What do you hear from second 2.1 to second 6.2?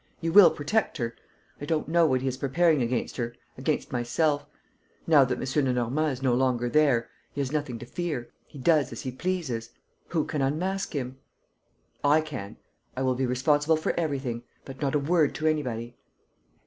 he is preparing against her, against myself.... Now that M. Lenormand